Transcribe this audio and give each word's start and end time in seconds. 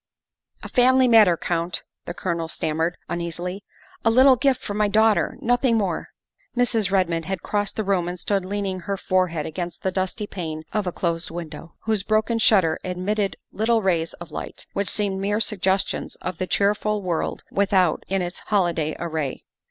"A 0.63 0.67
family 0.69 1.07
matter, 1.07 1.37
Count," 1.37 1.83
the 2.05 2.15
Colonel 2.15 2.47
stammered 2.47 2.97
uneasily," 3.07 3.63
a 4.03 4.09
little 4.09 4.35
gift 4.35 4.59
from 4.63 4.77
my 4.77 4.87
daughter 4.87 5.37
nothing 5.41 5.77
more. 5.77 6.07
''Mrs. 6.57 6.89
Redmond 6.89 7.25
had 7.25 7.43
crossed 7.43 7.75
the 7.75 7.83
room 7.83 8.07
and 8.09 8.19
stood 8.19 8.43
lean 8.43 8.63
164 8.63 8.65
THE 8.65 8.71
WIFE 8.71 8.73
OF 8.73 8.73
ing 8.73 8.87
her 8.87 9.09
forehead 9.37 9.45
against 9.45 9.83
the 9.83 9.91
dusty 9.91 10.25
pane 10.25 10.63
of 10.73 10.85
the 10.85 10.91
closed 10.91 11.29
window, 11.29 11.75
whose 11.81 12.01
broken 12.01 12.39
shutter 12.39 12.79
admitted 12.83 13.35
little 13.51 13.83
rays 13.83 14.13
of 14.13 14.31
light, 14.31 14.65
which 14.73 14.89
seemed 14.89 15.21
mere 15.21 15.39
suggestions 15.39 16.15
of 16.15 16.39
the 16.39 16.47
cheerful 16.47 17.03
world 17.03 17.43
without 17.51 18.03
in 18.07 18.23
its 18.23 18.39
holiday 18.39 18.95
array. 18.97 19.45